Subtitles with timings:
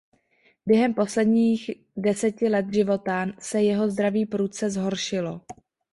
[0.65, 5.41] Během posledních deseti let života se jeho zdraví prudce zhoršilo.